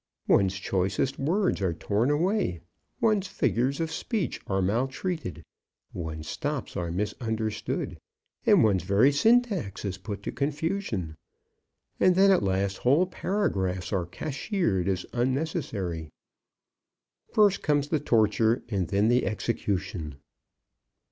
[0.27, 2.59] One's choicest words are torn away,
[2.99, 5.43] one's figures of speech are maltreated,
[5.93, 7.99] one's stops are misunderstood,
[8.43, 11.15] and one's very syntax is put to confusion;
[11.99, 16.09] and then, at last, whole paragraphs are cashiered as unnecessary.
[17.31, 20.15] First comes the torture and then the execution.